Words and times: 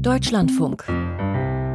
Deutschlandfunk. 0.00 0.84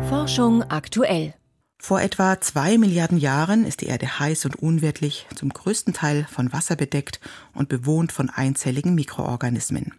Forschung 0.09 0.63
aktuell. 0.63 1.35
Vor 1.77 2.01
etwa 2.01 2.41
zwei 2.41 2.79
Milliarden 2.79 3.19
Jahren 3.19 3.65
ist 3.65 3.81
die 3.81 3.85
Erde 3.85 4.17
heiß 4.17 4.45
und 4.45 4.55
unwirtlich, 4.55 5.27
zum 5.35 5.49
größten 5.49 5.93
Teil 5.93 6.25
von 6.31 6.51
Wasser 6.51 6.75
bedeckt 6.75 7.19
und 7.53 7.69
bewohnt 7.69 8.11
von 8.11 8.31
einzelligen 8.31 8.95
Mikroorganismen. 8.95 9.93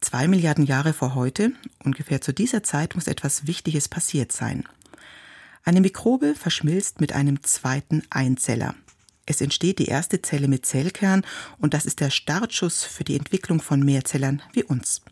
Zwei 0.00 0.26
Milliarden 0.26 0.64
Jahre 0.64 0.94
vor 0.94 1.14
heute, 1.14 1.52
ungefähr 1.84 2.22
zu 2.22 2.32
dieser 2.32 2.62
Zeit, 2.62 2.94
muss 2.94 3.06
etwas 3.06 3.46
Wichtiges 3.46 3.88
passiert 3.88 4.32
sein. 4.32 4.64
Eine 5.64 5.82
Mikrobe 5.82 6.34
verschmilzt 6.34 6.98
mit 6.98 7.12
einem 7.12 7.42
zweiten 7.42 8.04
Einzeller. 8.08 8.74
Es 9.26 9.42
entsteht 9.42 9.80
die 9.80 9.88
erste 9.88 10.22
Zelle 10.22 10.48
mit 10.48 10.64
Zellkern 10.64 11.26
und 11.58 11.74
das 11.74 11.84
ist 11.84 12.00
der 12.00 12.08
Startschuss 12.08 12.84
für 12.84 13.04
die 13.04 13.16
Entwicklung 13.16 13.60
von 13.60 13.84
Mehrzellern 13.84 14.40
wie 14.54 14.64
uns. 14.64 15.02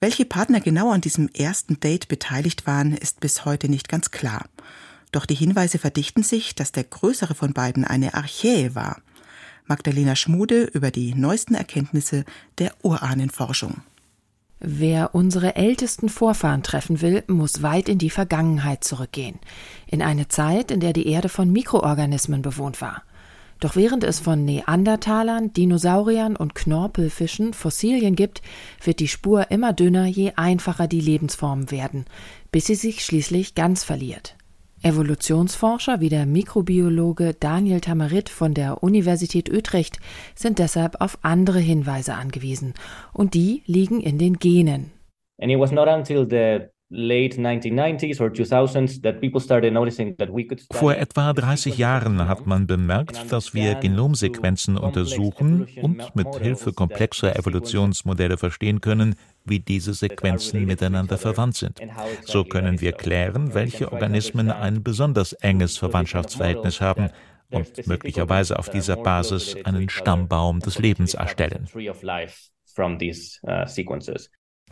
Welche 0.00 0.24
Partner 0.24 0.60
genau 0.60 0.90
an 0.90 1.00
diesem 1.00 1.28
ersten 1.28 1.80
Date 1.80 2.08
beteiligt 2.08 2.66
waren, 2.66 2.94
ist 2.94 3.20
bis 3.20 3.44
heute 3.44 3.68
nicht 3.68 3.88
ganz 3.88 4.10
klar. 4.10 4.46
Doch 5.12 5.26
die 5.26 5.34
Hinweise 5.34 5.78
verdichten 5.78 6.22
sich, 6.22 6.54
dass 6.54 6.72
der 6.72 6.84
größere 6.84 7.34
von 7.34 7.52
beiden 7.52 7.84
eine 7.84 8.14
Archäe 8.14 8.74
war. 8.74 9.00
Magdalena 9.66 10.16
Schmude 10.16 10.64
über 10.64 10.90
die 10.90 11.14
neuesten 11.14 11.54
Erkenntnisse 11.54 12.24
der 12.58 12.72
Urahnenforschung. 12.82 13.82
Wer 14.60 15.14
unsere 15.14 15.56
ältesten 15.56 16.08
Vorfahren 16.08 16.62
treffen 16.62 17.00
will, 17.00 17.22
muss 17.26 17.62
weit 17.62 17.88
in 17.88 17.98
die 17.98 18.10
Vergangenheit 18.10 18.82
zurückgehen. 18.82 19.38
In 19.86 20.02
eine 20.02 20.28
Zeit, 20.28 20.70
in 20.70 20.80
der 20.80 20.92
die 20.92 21.06
Erde 21.06 21.28
von 21.28 21.52
Mikroorganismen 21.52 22.42
bewohnt 22.42 22.80
war. 22.80 23.02
Doch 23.64 23.76
während 23.76 24.04
es 24.04 24.20
von 24.20 24.44
Neandertalern, 24.44 25.54
Dinosauriern 25.54 26.36
und 26.36 26.54
Knorpelfischen 26.54 27.54
Fossilien 27.54 28.14
gibt, 28.14 28.42
wird 28.82 29.00
die 29.00 29.08
Spur 29.08 29.50
immer 29.50 29.72
dünner, 29.72 30.04
je 30.04 30.32
einfacher 30.36 30.86
die 30.86 31.00
Lebensformen 31.00 31.70
werden, 31.70 32.04
bis 32.52 32.66
sie 32.66 32.74
sich 32.74 33.02
schließlich 33.02 33.54
ganz 33.54 33.82
verliert. 33.82 34.36
Evolutionsforscher 34.82 36.00
wie 36.00 36.10
der 36.10 36.26
Mikrobiologe 36.26 37.32
Daniel 37.40 37.80
Tamarit 37.80 38.28
von 38.28 38.52
der 38.52 38.82
Universität 38.82 39.50
Utrecht 39.50 39.98
sind 40.34 40.58
deshalb 40.58 41.00
auf 41.00 41.16
andere 41.22 41.58
Hinweise 41.58 42.16
angewiesen, 42.16 42.74
und 43.14 43.32
die 43.32 43.62
liegen 43.64 44.02
in 44.02 44.18
den 44.18 44.34
Genen. 44.34 44.92
And 45.40 45.50
it 45.50 45.58
was 45.58 45.72
not 45.72 45.88
until 45.88 46.26
the 46.28 46.66
vor 50.72 50.94
etwa 50.94 51.32
30 51.32 51.76
Jahren 51.76 52.28
hat 52.28 52.46
man 52.46 52.66
bemerkt, 52.66 53.32
dass 53.32 53.52
wir 53.52 53.74
Genomsequenzen 53.74 54.76
untersuchen 54.76 55.66
und 55.82 56.14
mit 56.14 56.34
Hilfe 56.36 56.72
komplexer 56.72 57.36
Evolutionsmodelle 57.36 58.36
verstehen 58.36 58.80
können, 58.80 59.16
wie 59.44 59.58
diese 59.58 59.92
Sequenzen 59.92 60.64
miteinander 60.64 61.18
verwandt 61.18 61.56
sind. 61.56 61.80
So 62.22 62.44
können 62.44 62.80
wir 62.80 62.92
klären, 62.92 63.54
welche 63.54 63.90
Organismen 63.90 64.50
ein 64.50 64.82
besonders 64.82 65.32
enges 65.32 65.76
Verwandtschaftsverhältnis 65.76 66.80
haben 66.80 67.10
und 67.50 67.86
möglicherweise 67.86 68.58
auf 68.58 68.68
dieser 68.68 68.96
Basis 68.96 69.56
einen 69.64 69.88
Stammbaum 69.88 70.60
des 70.60 70.78
Lebens 70.78 71.14
erstellen. 71.14 71.68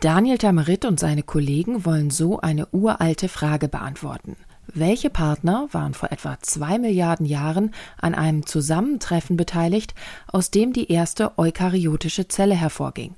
Daniel 0.03 0.37
Tamarit 0.37 0.85
und 0.85 0.99
seine 0.99 1.23
Kollegen 1.23 1.85
wollen 1.85 2.11
so 2.11 2.41
eine 2.41 2.67
uralte 2.73 3.29
Frage 3.29 3.69
beantworten. 3.69 4.35
Welche 4.67 5.11
Partner 5.11 5.69
waren 5.71 5.95
vor 5.95 6.11
etwa 6.11 6.41
zwei 6.41 6.81
Milliarden 6.81 7.25
Jahren 7.25 7.73
an 7.99 8.17
einem 8.17 8.45
Zusammentreffen 8.45 9.37
beteiligt, 9.37 9.95
aus 10.27 10.51
dem 10.51 10.73
die 10.73 10.91
erste 10.91 11.39
eukaryotische 11.39 12.27
Zelle 12.27 12.57
hervorging? 12.57 13.15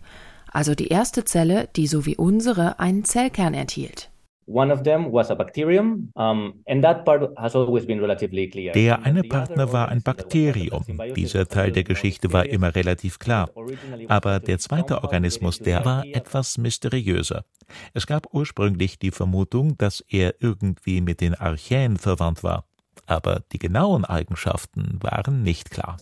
Also 0.53 0.75
die 0.75 0.89
erste 0.89 1.25
Zelle, 1.25 1.71
die 1.75 1.87
so 1.87 2.05
wie 2.05 2.17
unsere 2.17 2.79
einen 2.79 3.07
Zellkern 3.07 3.55
enthielt. 3.55 4.11
Der 8.75 9.03
eine 9.03 9.23
Partner 9.23 9.73
war 9.73 9.89
ein 9.89 10.03
Bakterium. 10.03 10.85
Dieser 11.17 11.47
Teil 11.49 11.73
der 11.73 11.85
Geschichte 11.85 12.33
war 12.33 12.47
immer 12.47 12.75
relativ 12.75 13.19
klar. 13.19 13.51
Aber 14.09 14.41
der 14.41 14.59
zweite 14.59 15.03
Organismus, 15.03 15.59
der 15.59 15.85
war 15.85 16.05
etwas 16.07 16.59
mysteriöser. 16.59 17.45
Es 17.95 18.07
gab 18.07 18.33
ursprünglich 18.33 18.99
die 18.99 19.11
Vermutung, 19.11 19.77
dass 19.79 20.01
er 20.09 20.35
irgendwie 20.41 21.01
mit 21.01 21.21
den 21.21 21.35
Archäen 21.35 21.97
verwandt 21.97 22.43
war. 22.45 22.65
Aber 23.07 23.43
die 23.53 23.59
genauen 23.59 24.05
Eigenschaften 24.05 24.99
waren 25.03 25.43
nicht 25.43 25.71
klar. 25.71 25.97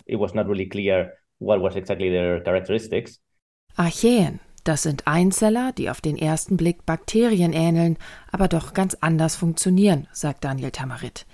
Archäen, 3.77 4.41
das 4.65 4.83
sind 4.83 5.07
Einzeller, 5.07 5.73
die 5.73 5.91
auf 5.91 6.01
den 6.01 6.17
ersten 6.17 6.57
Blick 6.57 6.87
Bakterien 6.87 7.53
ähneln, 7.53 7.97
aber 8.31 8.49
doch 8.49 8.75
ganz 8.75 8.97
anders 9.01 9.35
funktionieren, 9.35 10.07
sagt 10.13 10.45
Daniel 10.45 10.71
Tamarit. 10.71 11.27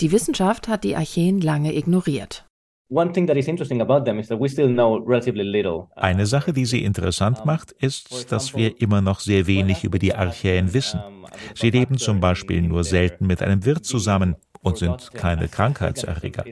Die 0.00 0.10
Wissenschaft 0.10 0.68
hat 0.68 0.84
die 0.84 0.96
Archäen 0.96 1.40
lange 1.40 1.74
ignoriert. 1.74 2.46
Eine 5.96 6.26
Sache, 6.26 6.52
die 6.52 6.66
sie 6.66 6.84
interessant 6.84 7.46
macht, 7.46 7.72
ist, 7.72 8.30
dass 8.30 8.54
wir 8.54 8.80
immer 8.80 9.00
noch 9.00 9.20
sehr 9.20 9.46
wenig 9.46 9.84
über 9.84 9.98
die 9.98 10.14
Archäen 10.14 10.74
wissen. 10.74 11.00
Sie 11.54 11.70
leben 11.70 11.96
zum 11.96 12.20
Beispiel 12.20 12.60
nur 12.60 12.84
selten 12.84 13.26
mit 13.26 13.40
einem 13.40 13.64
Wirt 13.64 13.86
zusammen 13.86 14.36
und 14.62 14.78
sind 14.78 15.12
keine 15.12 15.48
Krankheitserreger. 15.48 16.44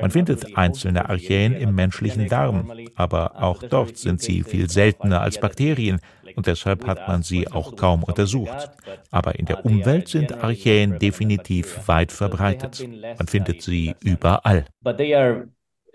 Man 0.00 0.10
findet 0.10 0.56
einzelne 0.56 1.08
Archäen 1.08 1.54
im 1.54 1.74
menschlichen 1.74 2.28
Darm, 2.28 2.72
aber 2.94 3.42
auch 3.42 3.62
dort 3.62 3.98
sind 3.98 4.20
sie 4.20 4.42
viel 4.42 4.68
seltener 4.70 5.20
als 5.20 5.38
Bakterien 5.38 6.00
und 6.36 6.46
deshalb 6.46 6.86
hat 6.86 7.06
man 7.06 7.22
sie 7.22 7.48
auch 7.48 7.76
kaum 7.76 8.02
untersucht. 8.02 8.70
Aber 9.10 9.38
in 9.38 9.46
der 9.46 9.64
Umwelt 9.64 10.08
sind 10.08 10.42
Archäen 10.42 10.98
definitiv 10.98 11.86
weit 11.86 12.12
verbreitet. 12.12 12.86
Man 13.18 13.28
findet 13.28 13.62
sie 13.62 13.94
überall. 14.02 14.66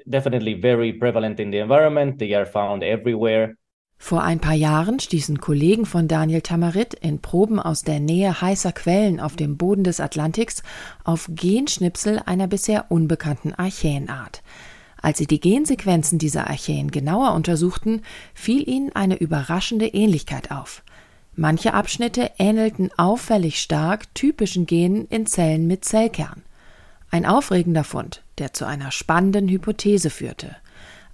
definitely 0.08 0.54
very 0.62 0.94
prevalent 0.94 1.40
in 1.40 1.52
the 1.52 1.59
environment. 1.59 2.20
They 2.20 2.34
are 2.36 2.46
found 2.46 2.84
everywhere. 2.84 3.56
Vor 3.97 4.23
ein 4.23 4.39
paar 4.39 4.53
Jahren 4.53 5.00
stießen 5.00 5.39
Kollegen 5.39 5.85
von 5.85 6.07
Daniel 6.07 6.41
Tamarit 6.41 6.94
in 6.94 7.19
Proben 7.19 7.59
aus 7.59 7.81
der 7.81 8.00
Nähe 8.00 8.39
heißer 8.39 8.72
Quellen 8.72 9.19
auf 9.19 9.35
dem 9.35 9.57
Boden 9.57 9.83
des 9.83 10.00
Atlantiks 10.00 10.61
auf 11.03 11.29
Genschnipsel 11.33 12.22
einer 12.25 12.47
bisher 12.47 12.85
unbekannten 12.89 13.53
Archäenart. 13.53 14.44
Als 15.01 15.17
sie 15.17 15.28
die 15.28 15.39
Gensequenzen 15.39 16.19
dieser 16.19 16.47
Archäen 16.50 16.91
genauer 16.91 17.33
untersuchten, 17.33 18.01
fiel 18.33 18.67
ihnen 18.67 18.91
eine 18.95 19.17
überraschende 19.17 19.88
Ähnlichkeit 19.88 20.51
auf. 20.51 20.83
Manche 21.35 21.73
Abschnitte 21.73 22.31
ähnelten 22.38 22.89
auffällig 22.97 23.62
stark 23.62 24.13
typischen 24.16 24.66
Genen 24.66 25.06
in 25.07 25.25
Zellen 25.25 25.67
mit 25.67 25.83
Zellkern. 25.83 26.44
Ein 27.12 27.25
aufregender 27.25 27.83
Fund, 27.83 28.23
der 28.38 28.53
zu 28.53 28.66
einer 28.66 28.91
spannenden 28.91 29.47
Hypothese 29.47 30.09
führte. 30.09 30.56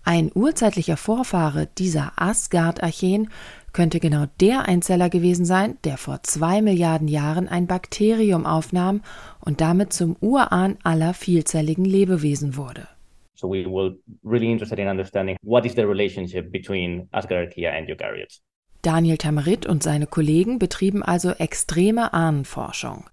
Ein 0.03 0.31
urzeitlicher 0.34 0.97
Vorfahre 0.97 1.67
dieser 1.78 2.13
Asgard-Archeen 2.16 3.29
könnte 3.72 4.00
genau 4.00 4.25
der 4.39 4.67
Einzeller 4.67 5.09
gewesen 5.09 5.45
sein, 5.45 5.78
der 5.84 5.97
vor 5.97 6.23
zwei 6.23 6.62
Milliarden 6.62 7.07
Jahren 7.07 7.47
ein 7.47 7.67
Bakterium 7.67 8.45
aufnahm 8.45 9.01
und 9.40 9.61
damit 9.61 9.94
zum 9.94 10.16
Urahn 10.19 10.78
aller 10.84 11.13
vielzelligen 11.13 11.85
Lebewesen 11.85 12.57
wurde. 12.57 12.88
So 13.35 13.50
we 13.50 13.66
were 13.66 13.97
really 14.23 14.51
interested 14.51 14.79
in 14.79 14.88
understanding 14.88 15.38
what 15.41 15.66
is 15.66 15.73
the 15.73 15.81
relationship 15.81 16.51
between 16.51 17.07
Asgard-Archaea 17.11 17.72
and 17.72 17.90
Eukaryotes. 17.90 18.41
Daniel 18.81 19.17
Tamarit 19.17 19.67
und 19.67 19.84
seine 19.84 20.07
Kollegen 20.07 20.57
betrieben 20.57 21.03
also 21.03 21.31
extreme 21.31 22.13
Ahnenforschung. 22.13 23.06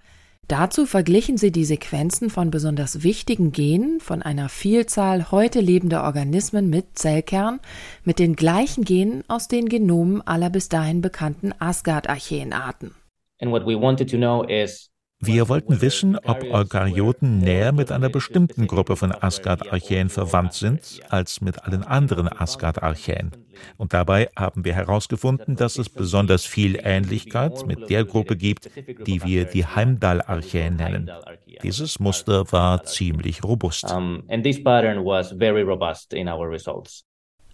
Dazu 0.48 0.86
verglichen 0.86 1.36
sie 1.36 1.52
die 1.52 1.66
Sequenzen 1.66 2.30
von 2.30 2.50
besonders 2.50 3.02
wichtigen 3.02 3.52
Genen 3.52 4.00
von 4.00 4.22
einer 4.22 4.48
Vielzahl 4.48 5.30
heute 5.30 5.60
lebender 5.60 6.04
Organismen 6.04 6.70
mit 6.70 6.98
Zellkern 6.98 7.60
mit 8.02 8.18
den 8.18 8.34
gleichen 8.34 8.82
Genen 8.84 9.24
aus 9.28 9.48
den 9.48 9.68
Genomen 9.68 10.22
aller 10.22 10.48
bis 10.48 10.70
dahin 10.70 11.02
bekannten 11.02 11.52
Asgard-Archäenarten. 11.58 12.94
And 13.42 13.52
what 13.52 13.66
we 13.66 13.78
wanted 13.78 14.10
to 14.10 14.16
know 14.16 14.42
is 14.42 14.90
wir 15.20 15.48
wollten 15.48 15.80
wissen, 15.80 16.16
ob 16.16 16.44
Eukaryoten 16.44 17.38
näher 17.38 17.72
mit 17.72 17.90
einer 17.90 18.08
bestimmten 18.08 18.68
Gruppe 18.68 18.94
von 18.94 19.12
Asgard-Archäen 19.12 20.10
verwandt 20.10 20.54
sind 20.54 21.00
als 21.08 21.40
mit 21.40 21.64
allen 21.64 21.82
anderen 21.82 22.28
Asgard-Archäen. 22.28 23.32
Und 23.76 23.92
dabei 23.92 24.28
haben 24.36 24.64
wir 24.64 24.74
herausgefunden, 24.74 25.56
dass 25.56 25.78
es 25.78 25.88
besonders 25.88 26.44
viel 26.44 26.78
Ähnlichkeit 26.82 27.66
mit 27.66 27.90
der 27.90 28.04
Gruppe 28.04 28.36
gibt, 28.36 28.70
die 29.06 29.24
wir 29.24 29.44
die 29.44 29.66
Heimdall-Archäen 29.66 30.76
nennen. 30.76 31.10
Dieses 31.64 31.98
Muster 31.98 32.50
war 32.52 32.84
ziemlich 32.84 33.42
robust. 33.42 33.92
Um, 33.92 34.22
and 34.28 34.44
this 34.44 34.62
pattern 34.62 35.04
was 35.04 35.32
very 35.32 35.62
robust 35.62 36.12
in 36.12 36.28
our 36.28 36.48
results. 36.48 37.07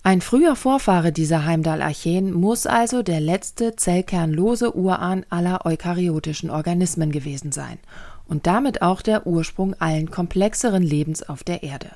Ein 0.06 0.20
früher 0.20 0.54
Vorfahre 0.54 1.12
dieser 1.12 1.46
Heimdall-Archäen 1.46 2.30
muss 2.30 2.66
also 2.66 3.02
der 3.02 3.20
letzte 3.20 3.74
zellkernlose 3.74 4.76
Urahn 4.76 5.24
aller 5.30 5.64
eukaryotischen 5.64 6.50
Organismen 6.50 7.10
gewesen 7.10 7.52
sein 7.52 7.78
und 8.28 8.46
damit 8.46 8.82
auch 8.82 9.00
der 9.00 9.26
Ursprung 9.26 9.72
allen 9.80 10.10
komplexeren 10.10 10.82
Lebens 10.82 11.26
auf 11.26 11.42
der 11.42 11.62
Erde. 11.62 11.88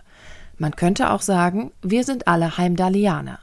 Man 0.57 0.75
könnte 0.75 1.11
auch 1.11 1.21
sagen, 1.21 1.71
wir 1.83 2.03
sind 2.03 2.29
alle 2.29 2.57
Heimdallianer. 2.57 3.41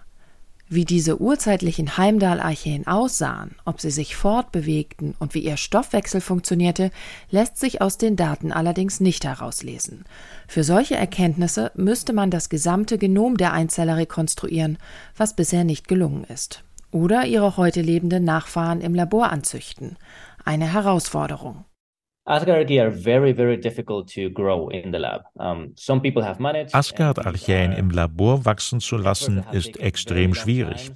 Wie 0.68 0.84
diese 0.84 1.22
urzeitlichen 1.22 1.96
Heimdall-Archäen 1.96 2.88
aussahen, 2.88 3.56
ob 3.66 3.80
sie 3.80 3.92
sich 3.92 4.16
fortbewegten 4.16 5.14
und 5.20 5.36
wie 5.36 5.46
ihr 5.46 5.58
Stoffwechsel 5.58 6.22
funktionierte, 6.22 6.90
lässt 7.30 7.60
sich 7.60 7.82
aus 7.82 8.00
den 8.00 8.16
Daten 8.16 8.52
allerdings 8.52 9.00
nicht 9.00 9.26
herauslesen. 9.26 10.06
Für 10.48 10.64
solche 10.64 10.96
Erkenntnisse 10.96 11.72
müsste 11.76 12.14
man 12.14 12.32
das 12.32 12.50
gesamte 12.50 12.98
Genom 12.98 13.38
der 13.38 13.54
Einzeller 13.54 13.98
rekonstruieren, 13.98 14.80
was 15.16 15.36
bisher 15.36 15.66
nicht 15.66 15.88
gelungen 15.88 16.24
ist. 16.24 16.64
Oder 16.90 17.26
ihre 17.26 17.58
heute 17.58 17.82
lebenden 17.82 18.24
Nachfahren 18.24 18.82
im 18.82 18.96
Labor 18.96 19.30
anzüchten. 19.32 19.98
Eine 20.46 20.74
Herausforderung. 20.74 21.66
Asgard-Archäen 26.74 27.72
im 27.74 27.92
Labor 27.92 28.46
wachsen 28.46 28.80
zu 28.80 28.98
lassen, 28.98 29.44
ist 29.52 29.80
extrem 29.80 30.34
schwierig. 30.34 30.92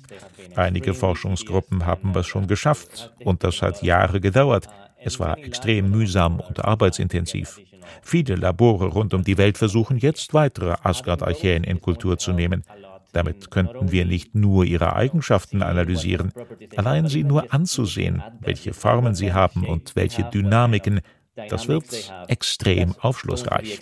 Einige 0.55 0.95
Forschungsgruppen 0.95 1.85
haben 1.85 2.13
das 2.13 2.25
schon 2.25 2.47
geschafft 2.47 3.13
und 3.23 3.43
das 3.43 3.61
hat 3.61 3.83
Jahre 3.83 4.19
gedauert. 4.19 4.67
Es 4.97 5.19
war 5.19 5.37
extrem 5.37 5.91
mühsam 5.91 6.39
und 6.39 6.65
arbeitsintensiv. 6.65 7.59
Viele 8.01 8.35
Labore 8.35 8.87
rund 8.87 9.13
um 9.13 9.23
die 9.23 9.37
Welt 9.37 9.59
versuchen 9.59 9.99
jetzt 9.99 10.33
weitere 10.33 10.77
Asgard-Archäen 10.81 11.63
in 11.63 11.79
Kultur 11.79 12.17
zu 12.17 12.33
nehmen. 12.33 12.63
Damit 13.11 13.49
könnten 13.49 13.91
wir 13.91 14.05
nicht 14.05 14.35
nur 14.35 14.65
ihre 14.65 14.95
Eigenschaften 14.95 15.63
analysieren, 15.63 16.31
allein 16.75 17.07
sie 17.07 17.23
nur 17.23 17.51
anzusehen, 17.53 18.21
welche 18.39 18.73
Formen 18.73 19.15
sie 19.15 19.33
haben 19.33 19.65
und 19.65 19.95
welche 19.95 20.23
Dynamiken, 20.23 21.01
das 21.47 21.68
wird 21.68 21.86
extrem 22.27 22.95
aufschlussreich. 23.00 23.80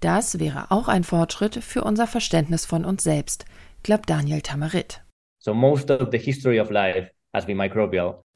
Das 0.00 0.38
wäre 0.38 0.70
auch 0.70 0.88
ein 0.88 1.04
Fortschritt 1.04 1.56
für 1.56 1.82
unser 1.82 2.06
Verständnis 2.06 2.64
von 2.66 2.84
uns 2.84 3.02
selbst, 3.02 3.44
glaubt 3.82 4.08
Daniel 4.08 4.40
Tamarit. 4.40 5.02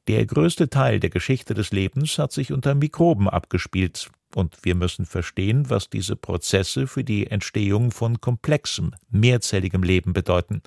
Der 0.07 0.25
größte 0.25 0.69
Teil 0.69 0.99
der 0.99 1.09
Geschichte 1.09 1.53
des 1.53 1.71
Lebens 1.71 2.17
hat 2.19 2.33
sich 2.33 2.51
unter 2.51 2.75
Mikroben 2.75 3.29
abgespielt, 3.29 4.11
und 4.35 4.57
wir 4.63 4.75
müssen 4.75 5.05
verstehen, 5.05 5.69
was 5.69 5.89
diese 5.89 6.15
Prozesse 6.15 6.87
für 6.87 7.03
die 7.03 7.27
Entstehung 7.27 7.91
von 7.91 8.19
komplexem, 8.19 8.91
mehrzelligem 9.09 9.83
Leben 9.83 10.11
bedeuten. 10.13 10.63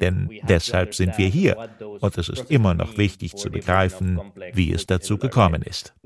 Denn 0.00 0.30
deshalb 0.48 0.94
sind 0.94 1.18
wir 1.18 1.26
hier 1.26 1.56
und 2.00 2.18
es 2.18 2.28
ist 2.28 2.50
immer 2.50 2.74
noch 2.74 2.96
wichtig 2.96 3.36
zu 3.36 3.50
begreifen, 3.50 4.20
wie 4.52 4.72
es 4.72 4.86
dazu 4.86 5.18
gekommen 5.18 5.62
ist. 5.62 5.94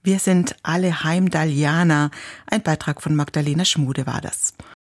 Wir 0.00 0.20
sind 0.20 0.56
alle 0.62 1.02
Heimdallianer. 1.02 2.10
Ein 2.46 2.62
Beitrag 2.62 3.02
von 3.02 3.16
Magdalena 3.16 3.64
Schmude 3.64 4.06
war 4.06 4.20
das. 4.20 4.54